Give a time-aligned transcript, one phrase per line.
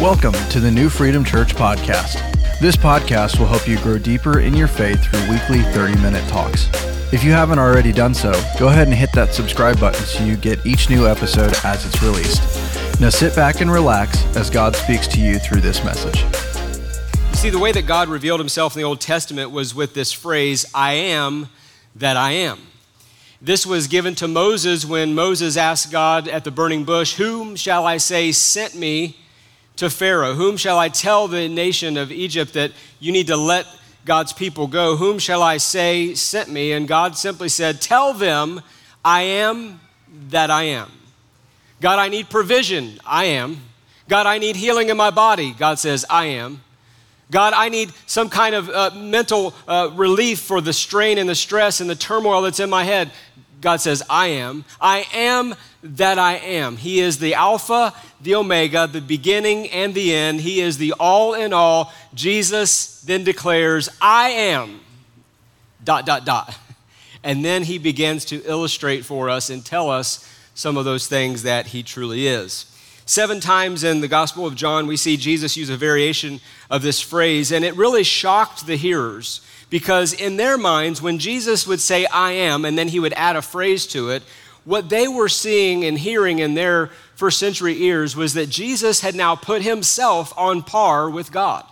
[0.00, 2.20] Welcome to the New Freedom Church podcast.
[2.60, 6.68] This podcast will help you grow deeper in your faith through weekly 30 minute talks.
[7.12, 8.30] If you haven't already done so,
[8.60, 12.00] go ahead and hit that subscribe button so you get each new episode as it's
[12.00, 13.00] released.
[13.00, 16.22] Now sit back and relax as God speaks to you through this message.
[17.30, 20.12] You see, the way that God revealed himself in the Old Testament was with this
[20.12, 21.48] phrase, I am
[21.96, 22.60] that I am.
[23.42, 27.84] This was given to Moses when Moses asked God at the burning bush, Whom shall
[27.84, 29.16] I say sent me
[29.78, 30.34] to Pharaoh?
[30.34, 33.66] Whom shall I tell the nation of Egypt that you need to let
[34.04, 34.96] God's people go?
[34.96, 36.72] Whom shall I say sent me?
[36.72, 38.60] And God simply said, Tell them,
[39.04, 39.80] I am
[40.30, 40.90] that I am.
[41.80, 42.98] God, I need provision.
[43.06, 43.60] I am.
[44.08, 45.52] God, I need healing in my body.
[45.52, 46.62] God says, I am.
[47.30, 51.34] God, I need some kind of uh, mental uh, relief for the strain and the
[51.34, 53.10] stress and the turmoil that's in my head.
[53.60, 54.64] God says, I am.
[54.80, 56.76] I am that I am.
[56.76, 60.40] He is the Alpha, the Omega, the beginning and the end.
[60.40, 61.92] He is the all in all.
[62.14, 64.80] Jesus then declares, I am,
[65.84, 66.56] dot, dot, dot.
[67.22, 71.44] And then he begins to illustrate for us and tell us some of those things
[71.44, 72.66] that he truly is.
[73.06, 77.00] Seven times in the Gospel of John, we see Jesus use a variation of this
[77.00, 82.04] phrase, and it really shocked the hearers because, in their minds, when Jesus would say,
[82.06, 84.22] I am, and then he would add a phrase to it,
[84.64, 89.14] what they were seeing and hearing in their first century ears was that Jesus had
[89.14, 91.64] now put himself on par with God.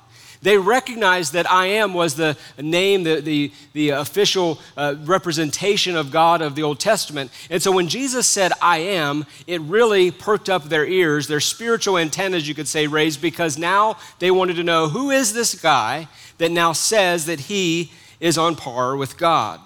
[0.43, 6.11] They recognized that I am was the name, the, the, the official uh, representation of
[6.11, 7.31] God of the Old Testament.
[7.51, 11.99] And so when Jesus said, I am, it really perked up their ears, their spiritual
[11.99, 16.07] antennas, you could say, raised, because now they wanted to know who is this guy
[16.39, 19.61] that now says that he is on par with God.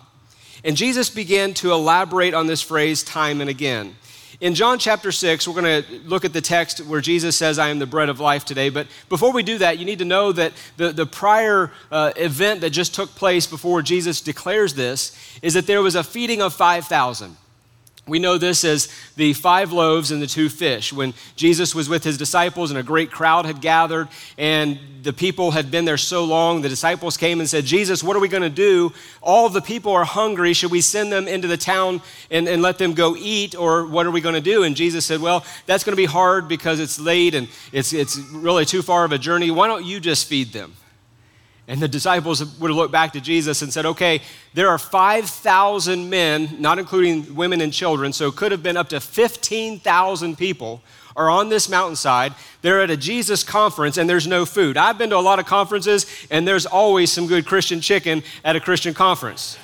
[0.65, 3.97] And Jesus began to elaborate on this phrase time and again.
[4.41, 7.69] In John chapter 6, we're going to look at the text where Jesus says, I
[7.69, 8.71] am the bread of life today.
[8.71, 12.63] But before we do that, you need to know that the, the prior uh, event
[12.63, 16.55] that just took place before Jesus declares this is that there was a feeding of
[16.55, 17.37] 5,000.
[18.07, 20.93] We know this as the five loaves and the two fish.
[20.93, 25.51] When Jesus was with his disciples and a great crowd had gathered, and the people
[25.53, 28.43] had been there so long, the disciples came and said, Jesus, what are we going
[28.43, 28.93] to do?
[29.21, 30.55] All the people are hungry.
[30.55, 32.01] Should we send them into the town
[32.31, 34.65] and, and let them go eat, or what are we going to do?
[34.65, 38.19] And Jesus said, Well, that's going to be hard because it's late and it's, it's
[38.33, 39.51] really too far of a journey.
[39.51, 40.75] Why don't you just feed them?
[41.71, 44.23] And the disciples would have looked back to Jesus and said, okay,
[44.55, 48.89] there are 5,000 men, not including women and children, so it could have been up
[48.89, 50.83] to 15,000 people
[51.15, 52.35] are on this mountainside.
[52.63, 54.77] They're at a Jesus conference and there's no food.
[54.77, 58.57] I've been to a lot of conferences and there's always some good Christian chicken at
[58.57, 59.57] a Christian conference.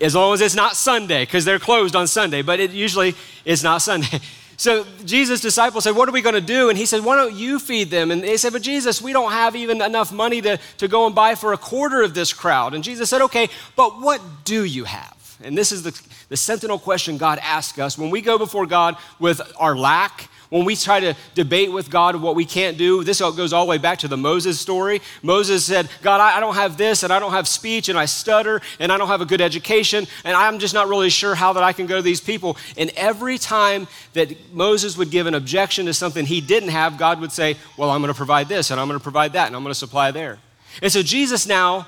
[0.00, 3.14] As long as it's not Sunday, because they're closed on Sunday, but it usually
[3.44, 4.18] is not Sunday.
[4.62, 6.68] So Jesus' disciples said, What are we going to do?
[6.68, 8.12] And he said, Why don't you feed them?
[8.12, 11.16] And they said, But Jesus, we don't have even enough money to, to go and
[11.16, 12.72] buy for a quarter of this crowd.
[12.72, 15.36] And Jesus said, Okay, but what do you have?
[15.42, 18.96] And this is the, the sentinel question God asks us when we go before God
[19.18, 23.20] with our lack when we try to debate with God what we can't do, this
[23.20, 25.00] goes all the way back to the Moses story.
[25.22, 28.60] Moses said, God, I don't have this, and I don't have speech, and I stutter,
[28.78, 31.62] and I don't have a good education, and I'm just not really sure how that
[31.62, 32.58] I can go to these people.
[32.76, 37.18] And every time that Moses would give an objection to something he didn't have, God
[37.22, 39.56] would say, Well, I'm going to provide this, and I'm going to provide that, and
[39.56, 40.38] I'm going to supply there.
[40.82, 41.86] And so Jesus now,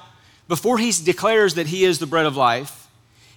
[0.48, 2.88] before he declares that he is the bread of life,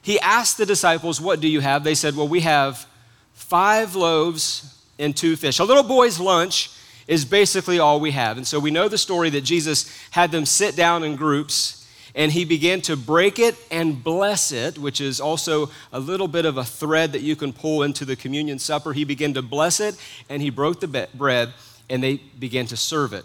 [0.01, 1.83] he asked the disciples, What do you have?
[1.83, 2.85] They said, Well, we have
[3.33, 5.59] five loaves and two fish.
[5.59, 6.71] A little boy's lunch
[7.07, 8.37] is basically all we have.
[8.37, 12.31] And so we know the story that Jesus had them sit down in groups and
[12.31, 16.57] he began to break it and bless it, which is also a little bit of
[16.57, 18.91] a thread that you can pull into the communion supper.
[18.91, 19.95] He began to bless it
[20.27, 21.53] and he broke the bread
[21.89, 23.23] and they began to serve it.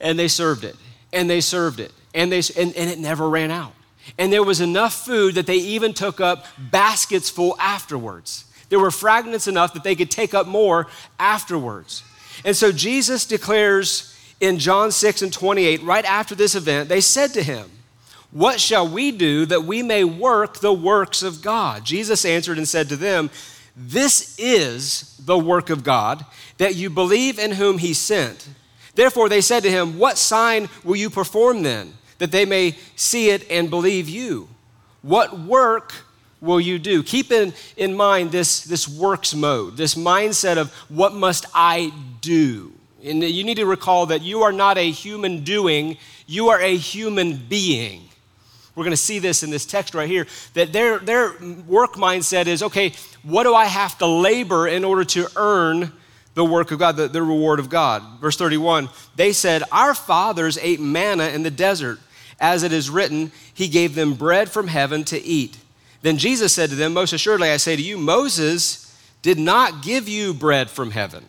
[0.00, 0.76] And they served it
[1.12, 3.72] and they served it and, they, and, and it never ran out.
[4.18, 8.44] And there was enough food that they even took up baskets full afterwards.
[8.72, 10.86] There were fragments enough that they could take up more
[11.18, 12.02] afterwards.
[12.42, 17.34] And so Jesus declares in John 6 and 28, right after this event, they said
[17.34, 17.70] to him,
[18.30, 21.84] What shall we do that we may work the works of God?
[21.84, 23.28] Jesus answered and said to them,
[23.76, 26.24] This is the work of God,
[26.56, 28.48] that you believe in whom he sent.
[28.94, 33.28] Therefore, they said to him, What sign will you perform then, that they may see
[33.28, 34.48] it and believe you?
[35.02, 35.92] What work
[36.42, 37.02] will you do?
[37.02, 42.72] Keep in, in mind this, this works mode, this mindset of what must I do?
[43.02, 45.96] And you need to recall that you are not a human doing,
[46.26, 48.02] you are a human being.
[48.74, 51.32] We're going to see this in this text right here that their, their
[51.66, 52.92] work mindset is okay,
[53.22, 55.92] what do I have to labor in order to earn
[56.34, 58.02] the work of God, the, the reward of God.
[58.20, 61.98] Verse 31 they said, Our fathers ate manna in the desert.
[62.40, 65.58] As it is written, He gave them bread from heaven to eat.
[66.02, 70.08] Then Jesus said to them, Most assuredly, I say to you, Moses did not give
[70.08, 71.24] you bread from heaven,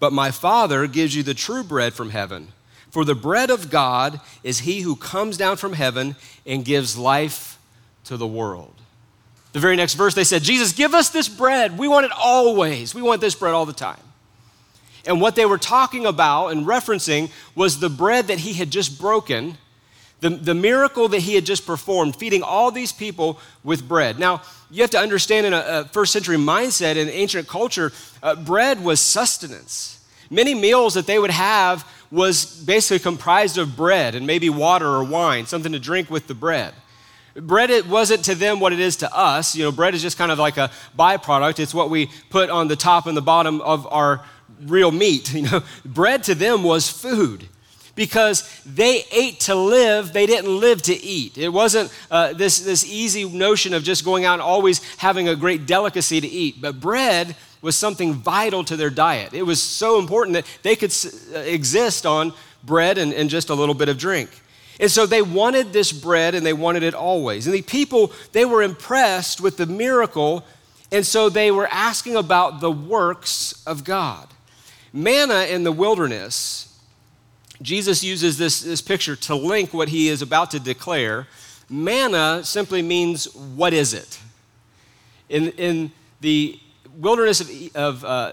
[0.00, 2.48] but my Father gives you the true bread from heaven.
[2.90, 6.16] For the bread of God is he who comes down from heaven
[6.46, 7.58] and gives life
[8.04, 8.74] to the world.
[9.52, 11.78] The very next verse, they said, Jesus, give us this bread.
[11.78, 12.94] We want it always.
[12.94, 14.00] We want this bread all the time.
[15.06, 18.98] And what they were talking about and referencing was the bread that he had just
[18.98, 19.58] broken
[20.24, 24.18] the, the miracle that he had just performed, feeding all these people with bread.
[24.18, 24.40] Now,
[24.70, 27.92] you have to understand in a, a first century mindset in ancient culture,
[28.22, 30.02] uh, bread was sustenance.
[30.30, 35.04] Many meals that they would have was basically comprised of bread and maybe water or
[35.04, 36.72] wine, something to drink with the bread.
[37.34, 39.54] Bread it wasn't to them what it is to us.
[39.54, 41.58] You know, bread is just kind of like a byproduct.
[41.58, 44.24] It's what we put on the top and the bottom of our
[44.62, 45.34] real meat.
[45.34, 47.46] You know, bread to them was food
[47.94, 51.38] because they ate to live, they didn't live to eat.
[51.38, 55.36] It wasn't uh, this, this easy notion of just going out and always having a
[55.36, 56.60] great delicacy to eat.
[56.60, 59.32] But bread was something vital to their diet.
[59.32, 60.94] It was so important that they could
[61.34, 62.32] uh, exist on
[62.62, 64.30] bread and, and just a little bit of drink.
[64.80, 67.46] And so they wanted this bread and they wanted it always.
[67.46, 70.44] And the people, they were impressed with the miracle,
[70.90, 74.28] and so they were asking about the works of God.
[74.92, 76.63] Manna in the wilderness
[77.62, 81.26] Jesus uses this, this picture to link what he is about to declare.
[81.70, 84.18] Manna simply means, what is it?
[85.28, 86.58] In, in the
[86.98, 88.32] wilderness of, of uh,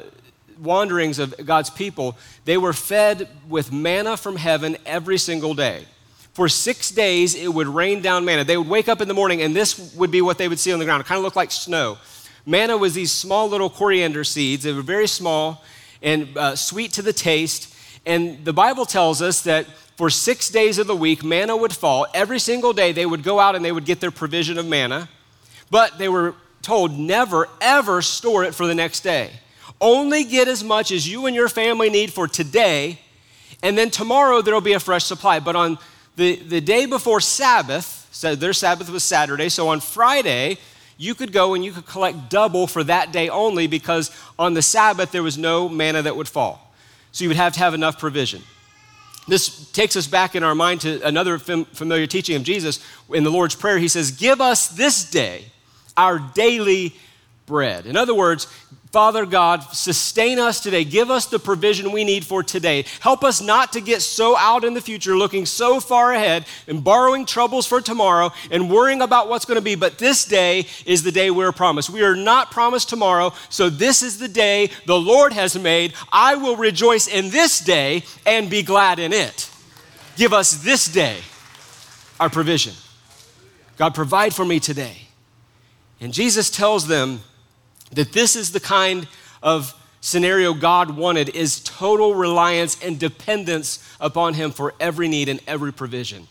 [0.59, 5.85] wanderings of God's people, they were fed with manna from heaven every single day.
[6.33, 8.43] For six days, it would rain down manna.
[8.43, 10.71] They would wake up in the morning, and this would be what they would see
[10.71, 11.01] on the ground.
[11.01, 11.97] It kind of looked like snow.
[12.45, 14.63] Manna was these small little coriander seeds.
[14.63, 15.63] They were very small
[16.01, 17.70] and uh, sweet to the taste
[18.05, 22.07] and the Bible tells us that for six days of the week, manna would fall.
[22.13, 25.09] Every single day, they would go out and they would get their provision of manna.
[25.69, 29.31] But they were told never, ever store it for the next day.
[29.79, 32.99] Only get as much as you and your family need for today,
[33.63, 35.39] and then tomorrow there'll be a fresh supply.
[35.39, 35.77] But on
[36.15, 40.57] the, the day before Sabbath, so their Sabbath was Saturday, so on Friday,
[40.97, 44.61] you could go and you could collect double for that day only because on the
[44.61, 46.70] Sabbath there was no manna that would fall.
[47.11, 48.41] So you would have to have enough provision.
[49.27, 52.83] This takes us back in our mind to another familiar teaching of Jesus.
[53.13, 55.45] In the Lord's Prayer, he says, Give us this day
[55.95, 56.95] our daily
[57.51, 57.85] bread.
[57.85, 58.47] In other words,
[58.91, 60.83] Father God, sustain us today.
[60.83, 62.85] Give us the provision we need for today.
[62.99, 66.83] Help us not to get so out in the future, looking so far ahead and
[66.83, 69.75] borrowing troubles for tomorrow and worrying about what's going to be.
[69.75, 71.89] But this day is the day we're promised.
[71.89, 75.93] We are not promised tomorrow, so this is the day the Lord has made.
[76.11, 79.49] I will rejoice in this day and be glad in it.
[80.17, 81.17] Give us this day
[82.19, 82.73] our provision.
[83.77, 85.07] God, provide for me today.
[86.01, 87.21] And Jesus tells them,
[87.93, 89.07] that this is the kind
[89.41, 95.39] of scenario God wanted is total reliance and dependence upon him for every need and
[95.47, 96.27] every provision.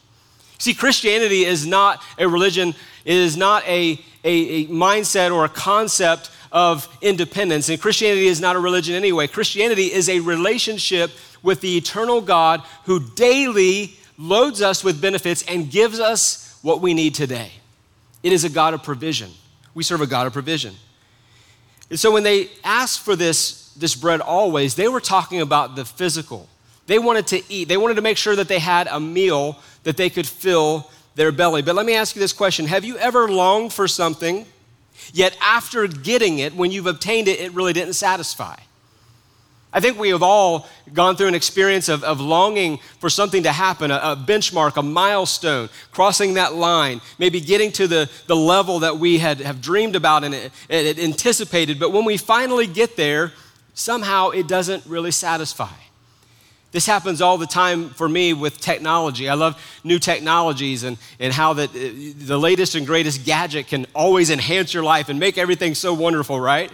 [0.59, 2.75] See, Christianity is not a religion,
[3.05, 7.69] it is not a, a, a, mindset or a concept of independence.
[7.69, 9.27] And Christianity is not a religion anyway.
[9.27, 15.71] Christianity is a relationship with the eternal God who daily loads us with benefits and
[15.71, 17.53] gives us what we need today.
[18.23, 19.31] It is a God of provision.
[19.73, 20.75] We serve a God of provision.
[21.91, 25.85] And so when they asked for this, this bread always, they were talking about the
[25.85, 26.49] physical.
[26.87, 29.97] They wanted to eat, they wanted to make sure that they had a meal that
[29.97, 31.63] they could fill their belly.
[31.63, 34.47] But let me ask you this question Have you ever longed for something,
[35.13, 38.57] yet after getting it, when you've obtained it, it really didn't satisfy?
[39.73, 43.53] I think we have all gone through an experience of, of longing for something to
[43.53, 48.81] happen, a, a, benchmark, a milestone, crossing that line, maybe getting to the, the level
[48.81, 51.79] that we had have dreamed about and, and, and anticipated.
[51.79, 53.33] But when we finally get there,
[53.75, 55.71] somehow it doesn't really satisfy.
[56.73, 59.29] This happens all the time for me with technology.
[59.29, 63.87] I love new technologies and, and how that uh, the latest and greatest gadget can
[63.95, 66.71] always enhance your life and make everything so wonderful, right?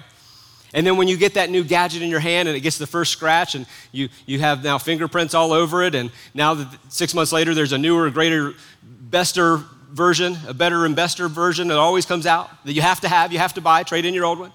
[0.75, 2.87] And then when you get that new gadget in your hand and it gets the
[2.87, 7.15] first scratch and you, you have now fingerprints all over it, and now that six
[7.15, 12.05] months later there's a newer, greater, bester version, a better and bester version that always
[12.05, 14.39] comes out that you have to have, you have to buy, trade in your old
[14.39, 14.53] one,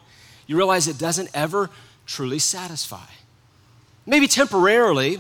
[0.48, 1.70] you realize it doesn't ever
[2.06, 3.06] truly satisfy.
[4.06, 5.20] Maybe temporarily,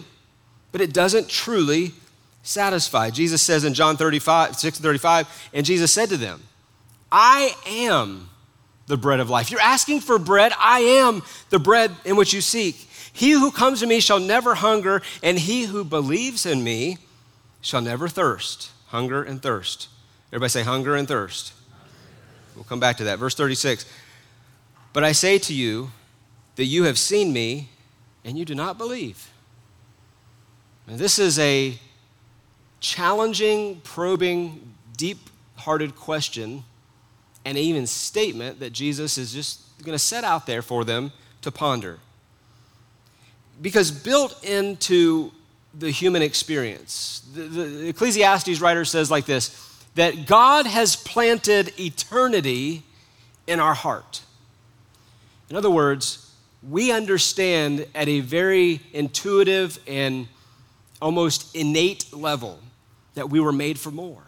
[0.71, 1.93] but it doesn't truly
[2.43, 3.09] satisfy.
[3.09, 6.41] Jesus says in John 35, 6 35, and Jesus said to them,
[7.11, 8.29] I am
[8.87, 9.51] the bread of life.
[9.51, 10.51] You're asking for bread.
[10.59, 12.75] I am the bread in which you seek.
[13.13, 16.97] He who comes to me shall never hunger, and he who believes in me
[17.61, 18.71] shall never thirst.
[18.87, 19.89] Hunger and thirst.
[20.29, 21.53] Everybody say hunger and thirst.
[22.55, 23.19] We'll come back to that.
[23.19, 23.85] Verse 36.
[24.93, 25.91] But I say to you
[26.55, 27.69] that you have seen me,
[28.23, 29.29] and you do not believe.
[30.87, 31.77] Now, this is a
[32.79, 36.63] challenging, probing, deep hearted question
[37.45, 41.51] and even statement that Jesus is just going to set out there for them to
[41.51, 41.99] ponder.
[43.61, 45.31] Because built into
[45.73, 52.83] the human experience, the, the Ecclesiastes writer says like this that God has planted eternity
[53.45, 54.21] in our heart.
[55.49, 56.33] In other words,
[56.67, 60.27] we understand at a very intuitive and
[61.01, 62.59] almost innate level
[63.15, 64.23] that we were made for more,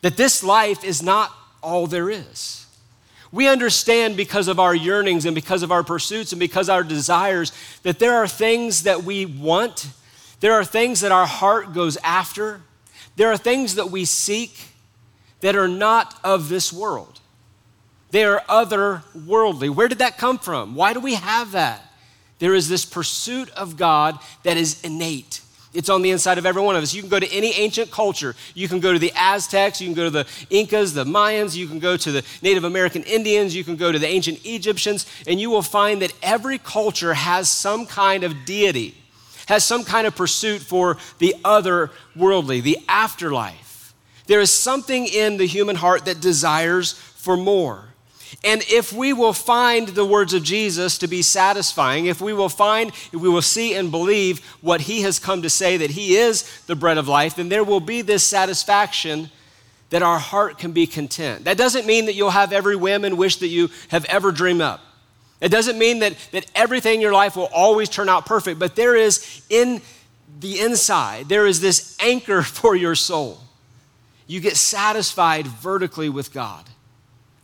[0.00, 1.32] that this life is not
[1.62, 2.66] all there is.
[3.32, 7.52] We understand because of our yearnings and because of our pursuits and because our desires
[7.82, 9.88] that there are things that we want,
[10.40, 12.60] there are things that our heart goes after,
[13.16, 14.68] there are things that we seek
[15.40, 17.20] that are not of this world.
[18.10, 19.70] They are otherworldly.
[19.70, 20.74] Where did that come from?
[20.74, 21.82] Why do we have that?
[22.40, 25.42] There is this pursuit of God that is innate.
[25.72, 26.92] It's on the inside of every one of us.
[26.92, 28.34] You can go to any ancient culture.
[28.54, 31.68] You can go to the Aztecs, you can go to the Incas, the Mayans, you
[31.68, 35.40] can go to the Native American Indians, you can go to the ancient Egyptians, and
[35.40, 38.96] you will find that every culture has some kind of deity,
[39.46, 43.94] has some kind of pursuit for the other worldly, the afterlife.
[44.26, 47.89] There is something in the human heart that desires for more.
[48.44, 52.48] And if we will find the words of Jesus to be satisfying, if we will
[52.48, 56.60] find, we will see and believe what he has come to say that he is
[56.66, 59.30] the bread of life, then there will be this satisfaction
[59.90, 61.44] that our heart can be content.
[61.44, 64.62] That doesn't mean that you'll have every whim and wish that you have ever dreamed
[64.62, 64.80] up.
[65.40, 68.76] It doesn't mean that, that everything in your life will always turn out perfect, but
[68.76, 69.80] there is in
[70.38, 73.40] the inside, there is this anchor for your soul.
[74.26, 76.69] You get satisfied vertically with God.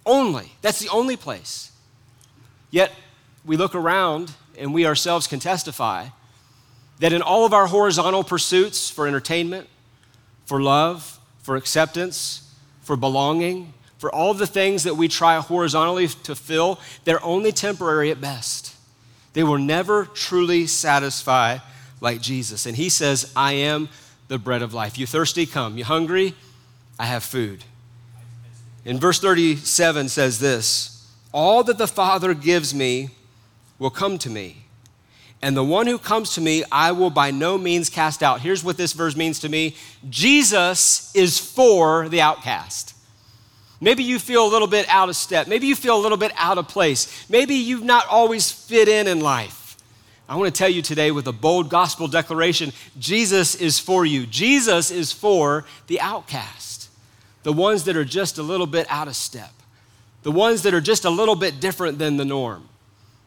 [0.07, 0.53] Only.
[0.63, 1.73] That's the only place.
[2.71, 2.93] Yet,
[3.45, 6.07] we look around and we ourselves can testify
[7.01, 9.69] that in all of our horizontal pursuits for entertainment,
[10.47, 16.35] for love, for acceptance, for belonging, for all the things that we try horizontally to
[16.35, 18.75] fill, they're only temporary at best.
[19.33, 21.59] They will never truly satisfy
[22.01, 22.67] like Jesus.
[22.67, 23.89] And he says, I am
[24.29, 24.99] the bread of life.
[24.99, 25.47] You thirsty?
[25.47, 25.77] Come.
[25.77, 26.35] You hungry?
[26.99, 27.65] I have food.
[28.87, 33.11] In verse 37 says this All that the Father gives me
[33.81, 34.63] will come to me.
[35.43, 38.41] And the one who comes to me, I will by no means cast out.
[38.41, 39.75] Here's what this verse means to me
[40.09, 42.95] Jesus is for the outcast.
[43.81, 45.49] Maybe you feel a little bit out of step.
[45.49, 47.29] Maybe you feel a little bit out of place.
[47.29, 49.77] Maybe you've not always fit in in life.
[50.29, 54.27] I want to tell you today with a bold gospel declaration Jesus is for you.
[54.27, 56.66] Jesus is for the outcast
[57.47, 59.53] the ones that are just a little bit out of step,
[60.25, 62.69] the ones that are just a little bit different than the norm.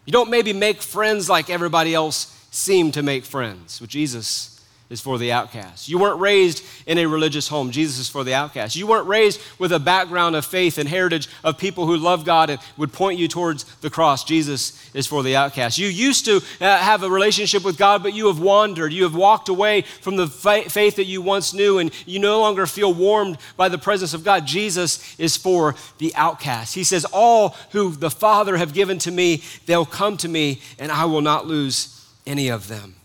[0.04, 4.59] You don't maybe make friends like everybody else seem to make friends with Jesus
[4.90, 5.88] is for the outcast.
[5.88, 7.70] You weren't raised in a religious home.
[7.70, 8.76] Jesus is for the outcast.
[8.76, 12.50] You weren't raised with a background of faith and heritage of people who love God
[12.50, 14.24] and would point you towards the cross.
[14.24, 15.78] Jesus is for the outcast.
[15.78, 18.92] You used to uh, have a relationship with God, but you have wandered.
[18.92, 22.66] You have walked away from the faith that you once knew, and you no longer
[22.66, 24.48] feel warmed by the presence of God.
[24.48, 26.74] Jesus is for the outcast.
[26.74, 30.92] He says, All who the Father have given to me, they'll come to me, and
[30.92, 32.96] I will not lose any of them.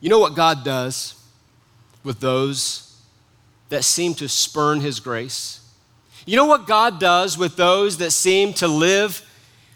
[0.00, 1.14] You know what God does
[2.04, 3.00] with those
[3.68, 5.60] that seem to spurn His grace?
[6.26, 9.22] You know what God does with those that seem to live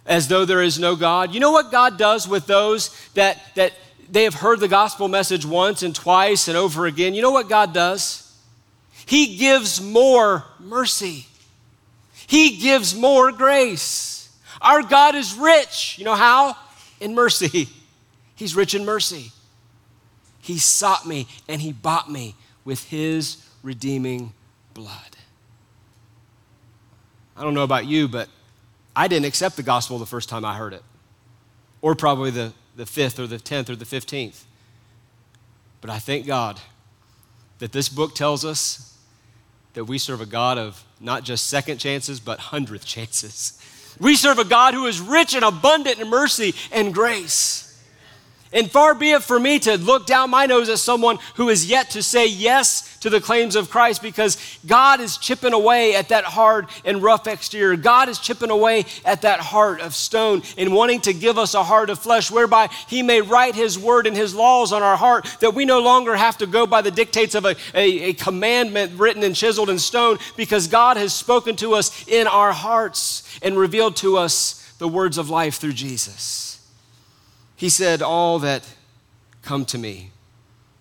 [0.06, 1.34] as though there is no God?
[1.34, 3.72] You know what God does with those that, that
[4.10, 7.14] they have heard the gospel message once and twice and over again?
[7.14, 8.32] You know what God does?
[9.06, 11.26] He gives more mercy,
[12.26, 14.10] He gives more grace.
[14.60, 15.98] Our God is rich.
[15.98, 16.56] You know how?
[17.00, 17.68] In mercy.
[18.36, 19.32] He's rich in mercy.
[20.42, 22.34] He sought me and he bought me
[22.64, 24.34] with his redeeming
[24.74, 25.16] blood.
[27.36, 28.28] I don't know about you, but
[28.94, 30.82] I didn't accept the gospel the first time I heard it,
[31.80, 34.44] or probably the, the fifth or the tenth or the fifteenth.
[35.80, 36.60] But I thank God
[37.58, 38.98] that this book tells us
[39.74, 43.58] that we serve a God of not just second chances, but hundredth chances.
[44.00, 47.71] We serve a God who is rich and abundant in mercy and grace.
[48.52, 51.66] And far be it for me to look down my nose at someone who is
[51.66, 56.10] yet to say yes to the claims of Christ because God is chipping away at
[56.10, 57.76] that hard and rough exterior.
[57.76, 61.64] God is chipping away at that heart of stone and wanting to give us a
[61.64, 65.26] heart of flesh whereby He may write His word and His laws on our heart
[65.40, 68.92] that we no longer have to go by the dictates of a, a, a commandment
[68.98, 73.58] written and chiseled in stone because God has spoken to us in our hearts and
[73.58, 76.51] revealed to us the words of life through Jesus.
[77.62, 78.68] He said, All that
[79.42, 80.10] come to me,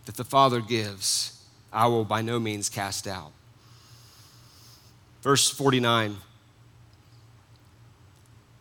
[0.07, 1.39] that the Father gives,
[1.71, 3.33] I will by no means cast out.
[5.21, 6.17] Verse 49.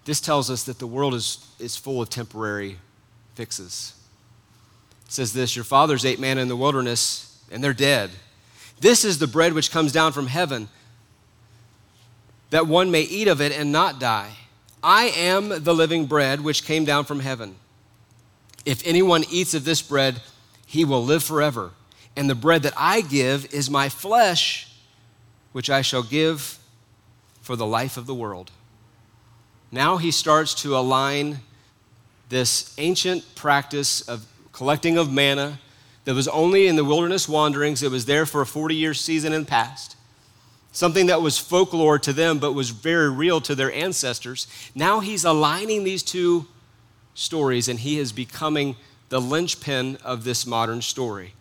[0.04, 2.76] This tells us that the world is, is full of temporary
[3.36, 3.94] fixes.
[5.06, 8.10] It says this Your fathers ate manna in the wilderness, and they're dead.
[8.80, 10.68] This is the bread which comes down from heaven,
[12.50, 14.32] that one may eat of it and not die.
[14.82, 17.56] I am the living bread which came down from heaven.
[18.64, 20.20] If anyone eats of this bread,
[20.66, 21.72] he will live forever.
[22.16, 24.72] And the bread that I give is my flesh,
[25.52, 26.58] which I shall give
[27.40, 28.50] for the life of the world.
[29.72, 31.40] Now he starts to align
[32.28, 35.58] this ancient practice of collecting of manna
[36.04, 39.32] that was only in the wilderness wanderings, it was there for a 40 year season
[39.32, 39.96] the past.
[40.72, 44.46] Something that was folklore to them, but was very real to their ancestors.
[44.74, 46.46] Now he's aligning these two
[47.14, 48.76] stories, and he is becoming
[49.08, 51.34] the linchpin of this modern story.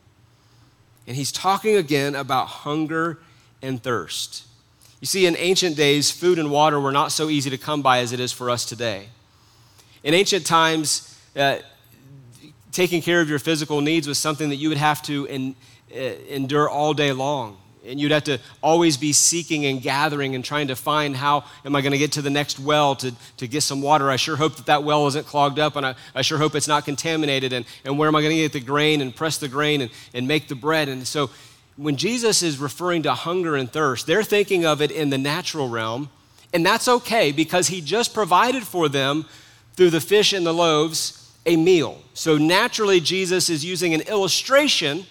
[1.07, 3.19] And he's talking again about hunger
[3.61, 4.45] and thirst.
[4.99, 7.99] You see, in ancient days, food and water were not so easy to come by
[7.99, 9.09] as it is for us today.
[10.03, 11.57] In ancient times, uh,
[12.71, 15.97] taking care of your physical needs was something that you would have to uh,
[16.29, 17.57] endure all day long
[17.89, 21.75] and you'd have to always be seeking and gathering and trying to find how am
[21.75, 24.09] I going to get to the next well to, to get some water.
[24.09, 26.67] I sure hope that that well isn't clogged up, and I, I sure hope it's
[26.67, 27.51] not contaminated.
[27.51, 29.91] And, and where am I going to get the grain and press the grain and,
[30.13, 30.87] and make the bread?
[30.87, 31.29] And so
[31.75, 35.69] when Jesus is referring to hunger and thirst, they're thinking of it in the natural
[35.69, 36.09] realm,
[36.53, 39.25] and that's okay because he just provided for them
[39.73, 41.15] through the fish and the loaves
[41.45, 42.01] a meal.
[42.13, 45.05] So naturally, Jesus is using an illustration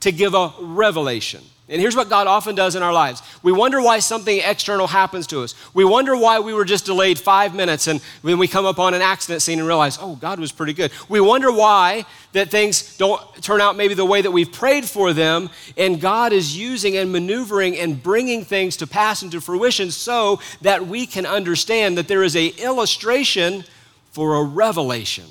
[0.00, 1.42] to give a revelation.
[1.66, 3.22] And here's what God often does in our lives.
[3.42, 5.54] We wonder why something external happens to us.
[5.72, 8.92] We wonder why we were just delayed five minutes and then we come up on
[8.92, 10.92] an accident scene and realize, oh, God was pretty good.
[11.08, 15.14] We wonder why that things don't turn out maybe the way that we've prayed for
[15.14, 15.48] them.
[15.78, 20.86] And God is using and maneuvering and bringing things to pass into fruition so that
[20.86, 23.64] we can understand that there is a illustration
[24.12, 25.24] for a revelation.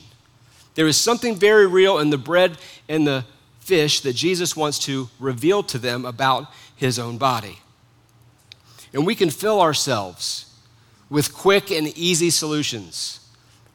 [0.74, 2.58] There is something very real in the bread
[2.90, 3.24] and the
[3.64, 7.60] fish that Jesus wants to reveal to them about his own body.
[8.94, 10.54] And we can fill ourselves
[11.10, 13.20] with quick and easy solutions.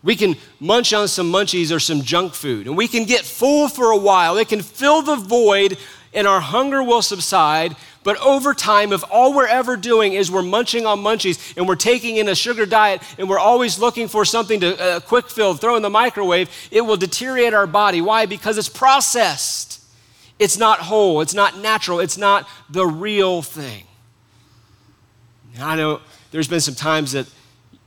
[0.02, 3.68] We can munch on some munchies or some junk food, and we can get full
[3.68, 4.36] for a while.
[4.36, 5.76] It can fill the void,
[6.14, 7.74] and our hunger will subside.
[8.04, 11.74] But over time, if all we're ever doing is we're munching on munchies and we're
[11.76, 15.54] taking in a sugar diet and we're always looking for something to uh, quick fill,
[15.54, 18.00] throw in the microwave, it will deteriorate our body.
[18.00, 18.24] Why?
[18.24, 19.77] Because it's processed.
[20.38, 23.84] It's not whole, it's not natural, it's not the real thing.
[25.60, 27.26] I know there's been some times that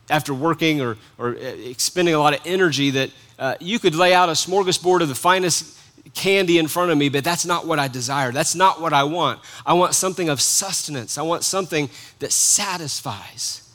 [0.10, 4.30] after working or, or expending a lot of energy that uh, you could lay out
[4.30, 5.80] a smorgasbord of the finest
[6.14, 8.32] candy in front of me, but that's not what I desire.
[8.32, 9.40] That's not what I want.
[9.66, 11.18] I want something of sustenance.
[11.18, 13.70] I want something that satisfies.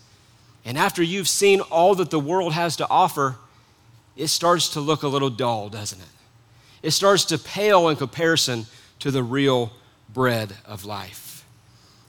[0.64, 3.36] And after you've seen all that the world has to offer,
[4.16, 6.06] it starts to look a little dull, doesn't it?
[6.82, 8.66] It starts to pale in comparison
[9.00, 9.72] to the real
[10.12, 11.44] bread of life.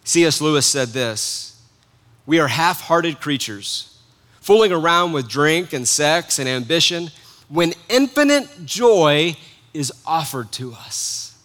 [0.03, 0.39] C.S.
[0.41, 1.61] Lewis said this
[2.25, 3.99] We are half hearted creatures,
[4.39, 7.09] fooling around with drink and sex and ambition
[7.49, 9.35] when infinite joy
[9.73, 11.37] is offered to us.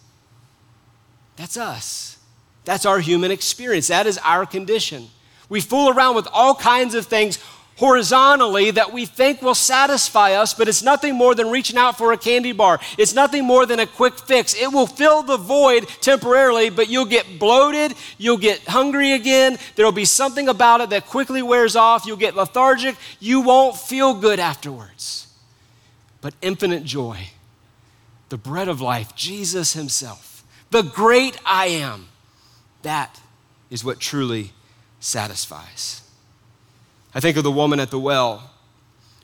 [1.35, 2.17] That's us.
[2.65, 3.87] That's our human experience.
[3.87, 5.09] That is our condition.
[5.49, 7.37] We fool around with all kinds of things
[7.83, 12.13] horizontally that we think will satisfy us, but it's nothing more than reaching out for
[12.13, 12.79] a candy bar.
[12.97, 14.55] It's nothing more than a quick fix.
[14.55, 19.57] It will fill the void temporarily, but you'll get bloated, you'll get hungry again.
[19.75, 22.05] There'll be something about it that quickly wears off.
[22.05, 22.95] You'll get lethargic.
[23.19, 25.27] You won't feel good afterwards.
[26.21, 27.31] But infinite joy,
[28.29, 32.07] the bread of life, Jesus Himself, the great I am,
[32.83, 33.19] that
[33.69, 34.53] is what truly
[35.01, 36.02] satisfies.
[37.15, 38.49] I think of the woman at the well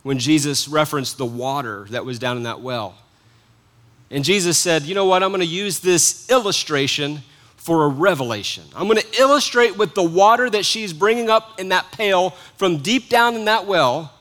[0.04, 2.96] when Jesus referenced the water that was down in that well.
[4.12, 5.24] And Jesus said, You know what?
[5.24, 7.22] I'm going to use this illustration
[7.58, 8.64] for a revelation.
[8.76, 12.78] I'm going to illustrate with the water that she's bringing up in that pail from
[12.78, 14.14] deep down in that well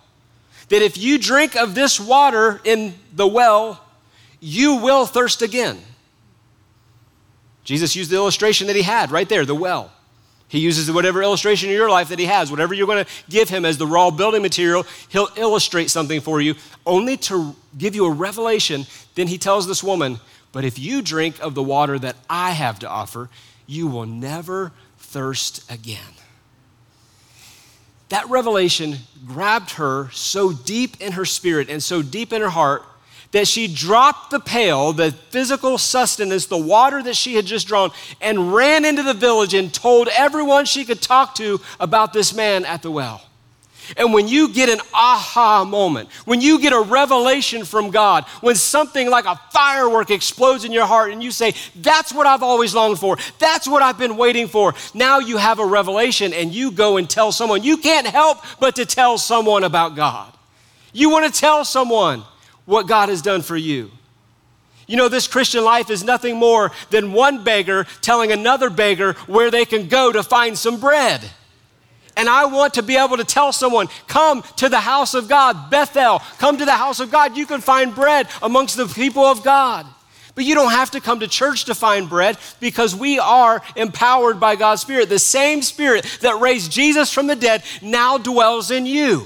[0.69, 3.83] that if you drink of this water in the well,
[4.41, 5.79] you will thirst again.
[7.65, 9.93] Jesus used the illustration that he had right there, the well.
[10.49, 13.51] He uses whatever illustration in your life that he has, whatever you're going to give
[13.51, 16.55] him as the raw building material, he'll illustrate something for you,
[16.87, 18.87] only to give you a revelation.
[19.15, 20.21] Then he tells this woman,
[20.53, 23.29] But if you drink of the water that I have to offer,
[23.67, 26.15] you will never thirst again.
[28.09, 32.83] That revelation grabbed her so deep in her spirit and so deep in her heart
[33.33, 37.91] that she dropped the pail, the physical sustenance, the water that she had just drawn,
[38.21, 42.65] and ran into the village and told everyone she could talk to about this man
[42.65, 43.23] at the well.
[43.97, 48.55] And when you get an aha moment, when you get a revelation from God, when
[48.55, 52.75] something like a firework explodes in your heart and you say, That's what I've always
[52.75, 56.71] longed for, that's what I've been waiting for, now you have a revelation and you
[56.71, 57.63] go and tell someone.
[57.63, 60.33] You can't help but to tell someone about God.
[60.93, 62.25] You want to tell someone
[62.69, 63.91] what God has done for you.
[64.87, 69.51] You know, this Christian life is nothing more than one beggar telling another beggar where
[69.51, 71.23] they can go to find some bread.
[72.15, 75.71] And I want to be able to tell someone, come to the house of God,
[75.71, 77.39] Bethel, come to the house of God.
[77.39, 79.87] You can find bread amongst the people of God.
[80.35, 84.39] But you don't have to come to church to find bread because we are empowered
[84.39, 85.09] by God's Spirit.
[85.09, 89.25] The same Spirit that raised Jesus from the dead now dwells in you.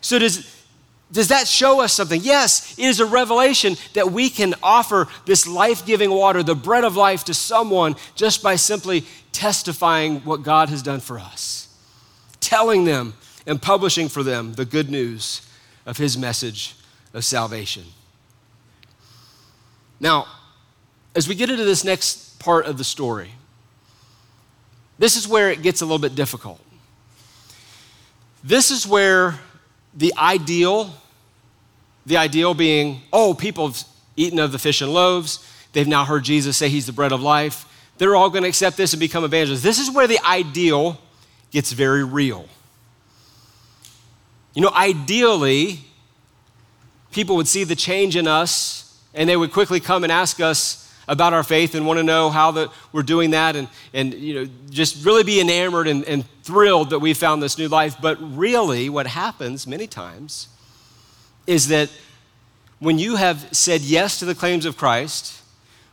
[0.00, 0.57] So, does
[1.10, 2.20] does that show us something?
[2.22, 6.84] Yes, it is a revelation that we can offer this life giving water, the bread
[6.84, 11.74] of life, to someone just by simply testifying what God has done for us,
[12.40, 13.14] telling them
[13.46, 15.48] and publishing for them the good news
[15.86, 16.76] of His message
[17.14, 17.84] of salvation.
[19.98, 20.26] Now,
[21.14, 23.30] as we get into this next part of the story,
[24.98, 26.60] this is where it gets a little bit difficult.
[28.44, 29.40] This is where
[29.98, 30.94] the ideal,
[32.06, 33.84] the ideal being, oh, people have
[34.16, 35.44] eaten of the fish and loaves.
[35.72, 37.66] They've now heard Jesus say he's the bread of life.
[37.98, 39.62] They're all going to accept this and become evangelists.
[39.62, 41.00] This is where the ideal
[41.50, 42.46] gets very real.
[44.54, 45.80] You know, ideally,
[47.10, 50.87] people would see the change in us and they would quickly come and ask us
[51.08, 54.34] about our faith and want to know how that we're doing that and, and you
[54.34, 57.96] know, just really be enamored and, and thrilled that we found this new life.
[58.00, 60.48] But really, what happens many times
[61.46, 61.90] is that
[62.78, 65.42] when you have said yes to the claims of Christ,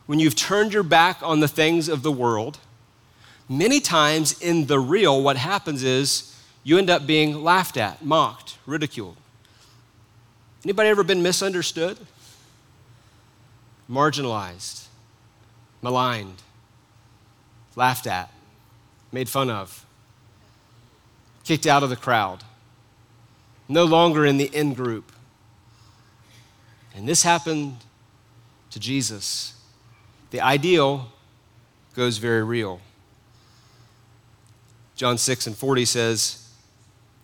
[0.04, 2.58] when you've turned your back on the things of the world,
[3.48, 8.58] many times in the real, what happens is you end up being laughed at, mocked,
[8.66, 9.16] ridiculed.
[10.64, 11.96] Anybody ever been misunderstood?
[13.90, 14.85] Marginalized?
[15.86, 16.42] Maligned,
[17.76, 18.28] laughed at,
[19.12, 19.86] made fun of,
[21.44, 22.42] kicked out of the crowd,
[23.68, 25.12] no longer in the in group.
[26.92, 27.76] And this happened
[28.70, 29.54] to Jesus.
[30.32, 31.12] The ideal
[31.94, 32.80] goes very real.
[34.96, 36.48] John 6 and 40 says,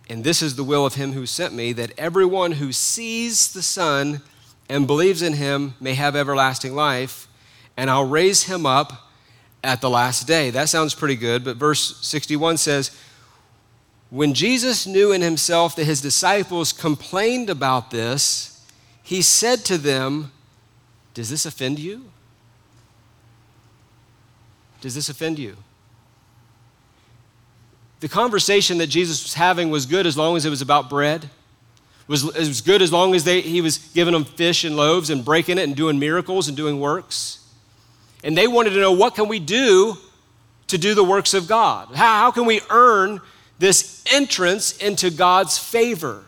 [0.08, 3.62] And this is the will of him who sent me, that everyone who sees the
[3.62, 4.22] Son
[4.68, 7.26] and believes in him may have everlasting life
[7.76, 9.10] and I'll raise him up
[9.64, 10.50] at the last day.
[10.50, 12.96] That sounds pretty good, but verse 61 says,
[14.10, 18.64] When Jesus knew in himself that his disciples complained about this,
[19.02, 20.32] he said to them,
[21.14, 22.04] Does this offend you?
[24.80, 25.56] Does this offend you?
[28.00, 31.30] The conversation that Jesus was having was good as long as it was about bread.
[32.08, 35.08] Was, it was good as long as they, he was giving them fish and loaves
[35.08, 37.41] and breaking it and doing miracles and doing works.
[38.22, 39.96] And they wanted to know what can we do
[40.68, 41.88] to do the works of God?
[41.94, 43.20] How, how can we earn
[43.58, 46.24] this entrance into God's favor?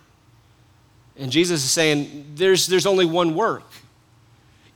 [1.16, 3.64] And Jesus is saying, there's, there's only one work.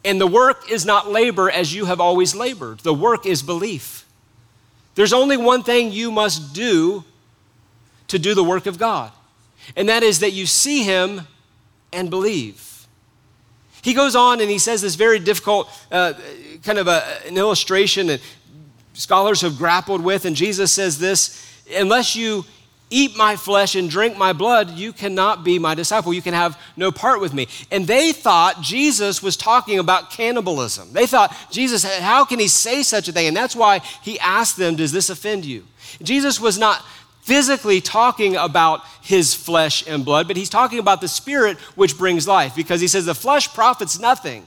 [0.04, 4.06] And the work is not labor as you have always labored, the work is belief.
[4.94, 7.04] There's only one thing you must do
[8.08, 9.12] to do the work of God,
[9.76, 11.26] and that is that you see Him
[11.92, 12.86] and believe.
[13.82, 16.14] He goes on and he says this very difficult uh,
[16.62, 18.20] kind of a, an illustration that
[18.94, 20.24] scholars have grappled with.
[20.24, 22.44] And Jesus says this unless you
[22.90, 26.14] eat my flesh and drink my blood, you cannot be my disciple.
[26.14, 27.48] You can have no part with me.
[27.70, 30.92] And they thought Jesus was talking about cannibalism.
[30.92, 33.28] They thought, Jesus, how can he say such a thing?
[33.28, 35.64] And that's why he asked them, Does this offend you?
[36.02, 36.82] Jesus was not
[37.22, 42.26] physically talking about his flesh and blood, but he's talking about the spirit which brings
[42.26, 44.46] life because he says the flesh profits nothing.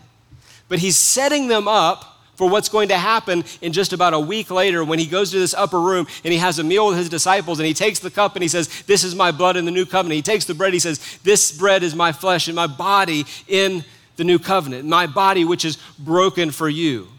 [0.72, 4.50] But he's setting them up for what's going to happen in just about a week
[4.50, 7.10] later when he goes to this upper room and he has a meal with his
[7.10, 9.72] disciples and he takes the cup and he says, This is my blood in the
[9.72, 10.16] new covenant.
[10.16, 13.84] He takes the bread, he says, This bread is my flesh and my body in
[14.16, 17.10] the new covenant, my body which is broken for you.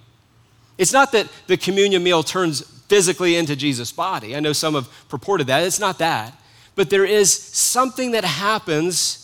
[0.79, 4.35] It's not that the communion meal turns physically into Jesus' body.
[4.35, 5.63] I know some have purported that.
[5.63, 6.33] It's not that.
[6.75, 9.22] But there is something that happens.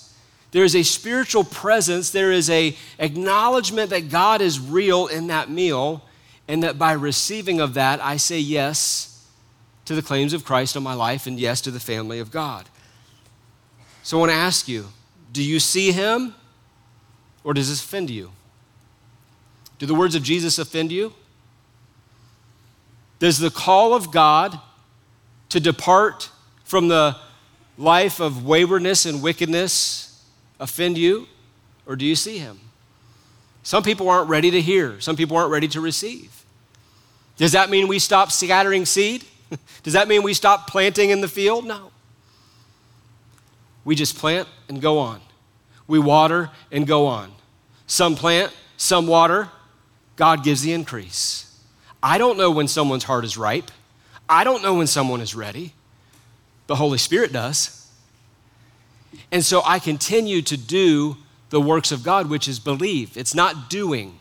[0.50, 2.11] There is a spiritual presence.
[2.11, 6.02] There is a acknowledgement that God is real in that meal,
[6.46, 9.26] and that by receiving of that, I say yes
[9.84, 12.68] to the claims of Christ on my life and yes to the family of God.
[14.02, 14.87] So I want to ask you,
[15.32, 16.34] do you see him
[17.44, 18.30] or does this offend you?
[19.78, 21.12] Do the words of Jesus offend you?
[23.18, 24.58] Does the call of God
[25.48, 26.30] to depart
[26.64, 27.16] from the
[27.76, 30.07] life of waywardness and wickedness
[30.60, 31.26] offend you,
[31.86, 32.60] or do you see him?
[33.62, 36.44] Some people aren't ready to hear, some people aren't ready to receive.
[37.36, 39.24] Does that mean we stop scattering seed?
[39.82, 41.66] Does that mean we stop planting in the field?
[41.66, 41.92] No.
[43.84, 45.20] We just plant and go on.
[45.86, 47.32] We water and go on.
[47.86, 49.48] Some plant, some water.
[50.16, 51.62] God gives the increase.
[52.02, 53.70] I don't know when someone's heart is ripe.
[54.28, 55.72] I don't know when someone is ready.
[56.66, 57.77] The Holy Spirit does.
[59.30, 61.16] And so I continue to do
[61.50, 63.16] the works of God, which is believe.
[63.16, 64.18] It's not doing.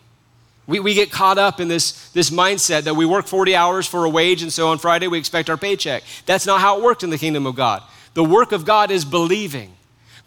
[0.66, 4.04] We, we get caught up in this, this mindset that we work 40 hours for
[4.04, 6.04] a wage, and so on Friday we expect our paycheck.
[6.26, 7.84] That's not how it worked in the kingdom of God.
[8.14, 9.77] The work of God is believing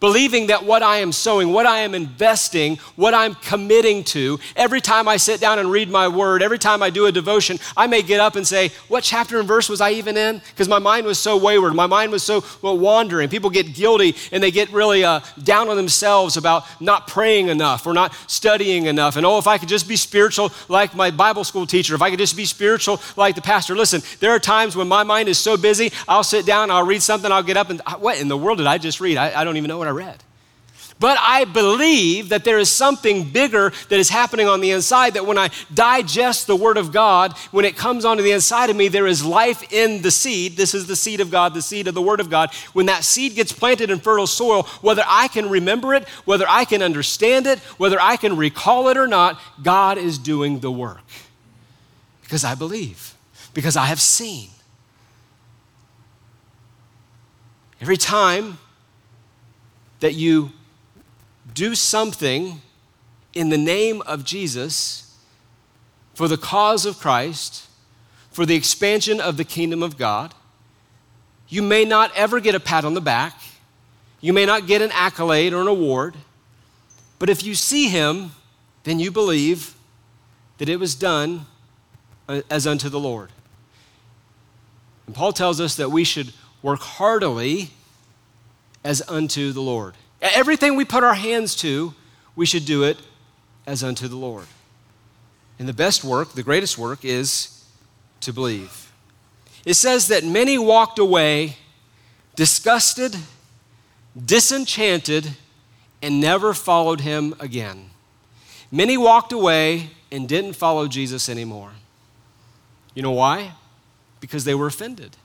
[0.01, 4.81] believing that what I am sowing, what I am investing, what I'm committing to, every
[4.81, 7.87] time I sit down and read my word, every time I do a devotion, I
[7.87, 10.39] may get up and say, What chapter and verse was I even in?
[10.39, 13.29] Because my mind was so wayward, my mind was so well, wandering.
[13.29, 17.87] People get guilty and they get really uh, down on themselves about not praying enough
[17.87, 19.17] or not studying enough.
[19.17, 22.11] And oh, if I could just be spiritual like my Bible school teacher, if I
[22.11, 23.75] could just be spiritual like the pastor.
[23.75, 27.03] Listen, there are times when my mind is so busy, I'll sit down, I'll read
[27.03, 29.17] something, I'll get up and, what in the world did I just read?
[29.17, 30.23] I, I don't even know what I read.
[31.01, 35.15] But I believe that there is something bigger that is happening on the inside.
[35.15, 38.77] That when I digest the Word of God, when it comes onto the inside of
[38.77, 40.59] me, there is life in the seed.
[40.59, 42.55] This is the seed of God, the seed of the Word of God.
[42.75, 46.67] When that seed gets planted in fertile soil, whether I can remember it, whether I
[46.67, 51.01] can understand it, whether I can recall it or not, God is doing the work.
[52.21, 53.15] Because I believe,
[53.55, 54.51] because I have seen.
[57.81, 58.59] Every time
[60.01, 60.53] that you
[61.55, 62.61] do something
[63.35, 65.17] in the name of Jesus
[66.15, 67.67] for the cause of Christ,
[68.31, 70.35] for the expansion of the kingdom of God,
[71.49, 73.41] you may not ever get a pat on the back.
[74.21, 76.15] You may not get an accolade or an award.
[77.19, 78.33] But if you see him,
[78.85, 79.75] then you believe
[80.59, 81.47] that it was done
[82.29, 83.31] uh, as unto the Lord.
[85.07, 86.33] And Paul tells us that we should
[86.63, 87.71] work heartily
[88.85, 89.95] as unto the Lord.
[90.23, 91.95] Everything we put our hands to,
[92.37, 92.99] we should do it
[93.67, 94.47] as unto the Lord.
[95.59, 97.65] And the best work, the greatest work, is
[98.21, 98.93] to believe.
[99.65, 101.57] It says that many walked away
[102.35, 103.17] disgusted,
[104.25, 105.37] disenchanted,
[106.03, 107.91] and never followed him again.
[108.73, 111.73] Many walked away and didn't follow Jesus anymore.
[112.95, 113.53] You know why?
[114.21, 115.17] Because they were offended.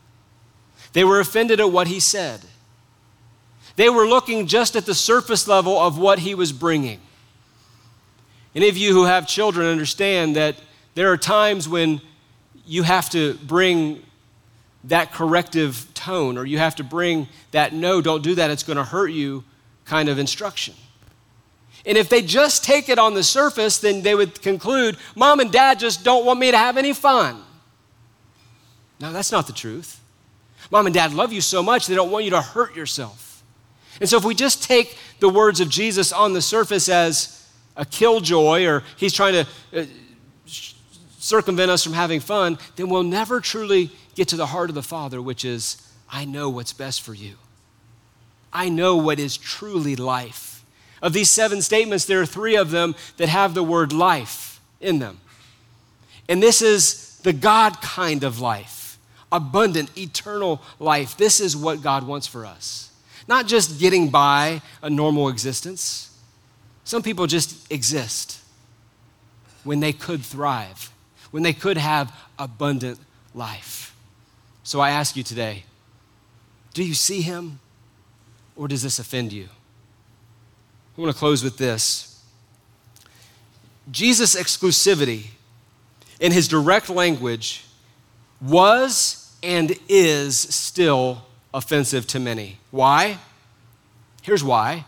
[0.93, 2.41] They were offended at what he said.
[3.75, 6.99] They were looking just at the surface level of what he was bringing.
[8.55, 10.55] Any of you who have children understand that
[10.93, 11.99] there are times when
[12.65, 14.01] you have to bring
[14.85, 18.77] that corrective tone or you have to bring that no, don't do that, it's going
[18.77, 19.43] to hurt you
[19.83, 20.73] kind of instruction.
[21.85, 25.51] And if they just take it on the surface, then they would conclude, Mom and
[25.51, 27.41] Dad just don't want me to have any fun.
[28.99, 29.99] No, that's not the truth.
[30.71, 33.24] Mom and Dad love you so much, they don't want you to hurt yourself.
[33.99, 37.85] And so, if we just take the words of Jesus on the surface as a
[37.85, 39.47] killjoy or he's trying to
[39.81, 39.85] uh,
[40.45, 44.83] circumvent us from having fun, then we'll never truly get to the heart of the
[44.83, 45.77] Father, which is,
[46.09, 47.35] I know what's best for you.
[48.53, 50.63] I know what is truly life.
[51.01, 54.99] Of these seven statements, there are three of them that have the word life in
[54.99, 55.19] them.
[56.29, 58.97] And this is the God kind of life
[59.31, 61.17] abundant, eternal life.
[61.17, 62.91] This is what God wants for us.
[63.27, 66.15] Not just getting by a normal existence.
[66.83, 68.41] Some people just exist
[69.63, 70.91] when they could thrive,
[71.31, 72.99] when they could have abundant
[73.33, 73.95] life.
[74.63, 75.63] So I ask you today
[76.73, 77.59] do you see him
[78.55, 79.47] or does this offend you?
[80.97, 82.21] I want to close with this.
[83.91, 85.27] Jesus' exclusivity
[86.19, 87.65] in his direct language
[88.41, 91.24] was and is still
[91.55, 92.59] offensive to many.
[92.69, 93.17] Why?
[94.21, 94.85] Here's why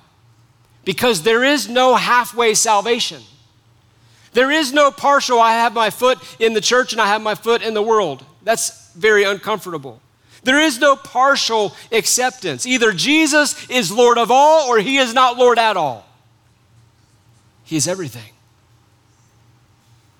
[0.88, 3.21] because there is no halfway salvation.
[4.32, 7.36] There is no partial, I have my foot in the church and I have my
[7.36, 8.23] foot in the world.
[8.43, 9.99] That's very uncomfortable.
[10.43, 12.65] There is no partial acceptance.
[12.65, 16.08] Either Jesus is Lord of all or he is not Lord at all.
[17.65, 18.32] He is everything.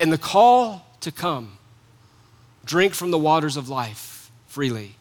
[0.02, 1.60] And the call to come,
[2.66, 4.97] drink from the waters of life freely,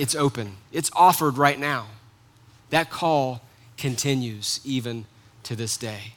[0.00, 1.86] it's open, it's offered right now.
[2.70, 3.42] That call
[3.76, 5.04] continues even
[5.42, 6.14] to this day.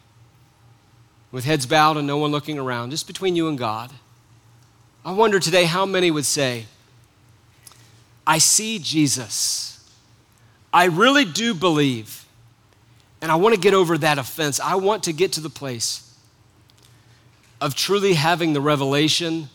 [1.34, 3.92] With heads bowed and no one looking around, just between you and God,
[5.04, 6.68] I wonder today how many would say,
[8.26, 9.86] I see Jesus.
[10.72, 12.26] I really do believe.
[13.22, 14.62] And I want to get over that offense.
[14.62, 16.10] I want to get to the place
[17.60, 19.50] of truly having the revelation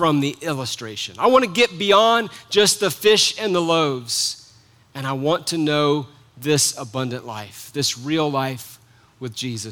[0.00, 1.14] from the illustration.
[1.18, 4.50] I want to get beyond just the fish and the loaves.
[4.94, 6.06] And I want to know
[6.38, 8.78] this abundant life, this real life
[9.18, 9.68] with Jesus.